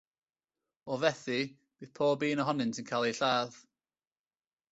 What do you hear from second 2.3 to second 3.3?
ohonynt yn cael eu